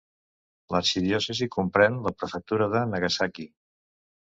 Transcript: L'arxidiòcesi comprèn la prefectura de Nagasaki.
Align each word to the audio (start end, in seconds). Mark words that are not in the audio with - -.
L'arxidiòcesi 0.75 1.49
comprèn 1.57 2.01
la 2.09 2.15
prefectura 2.23 2.71
de 2.75 2.83
Nagasaki. 2.95 3.49